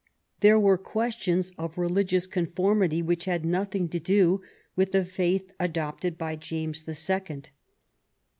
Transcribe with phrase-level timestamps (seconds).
[0.39, 4.41] There were ques tions of religious conformity which had nothing to do
[4.75, 7.51] with the faith adopted by James the Second.